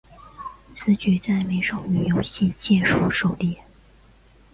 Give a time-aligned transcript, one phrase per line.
[0.75, 3.55] 此举在美少女游戏界属首例。